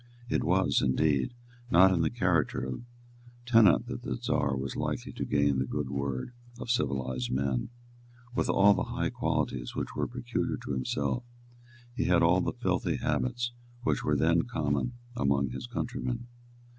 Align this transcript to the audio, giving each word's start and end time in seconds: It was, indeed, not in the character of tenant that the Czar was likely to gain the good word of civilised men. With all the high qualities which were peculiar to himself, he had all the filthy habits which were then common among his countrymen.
It 0.29 0.43
was, 0.43 0.81
indeed, 0.81 1.35
not 1.69 1.91
in 1.93 2.01
the 2.01 2.09
character 2.09 2.63
of 2.65 2.81
tenant 3.45 3.85
that 3.85 4.01
the 4.01 4.15
Czar 4.15 4.57
was 4.57 4.75
likely 4.75 5.11
to 5.13 5.25
gain 5.25 5.59
the 5.59 5.67
good 5.67 5.91
word 5.91 6.31
of 6.59 6.71
civilised 6.71 7.29
men. 7.29 7.69
With 8.33 8.49
all 8.49 8.73
the 8.73 8.89
high 8.95 9.11
qualities 9.11 9.75
which 9.75 9.95
were 9.95 10.07
peculiar 10.07 10.57
to 10.57 10.71
himself, 10.71 11.23
he 11.95 12.05
had 12.05 12.23
all 12.23 12.41
the 12.41 12.53
filthy 12.53 12.95
habits 12.95 13.51
which 13.83 14.03
were 14.03 14.15
then 14.15 14.41
common 14.45 14.93
among 15.15 15.51
his 15.51 15.67
countrymen. 15.67 16.25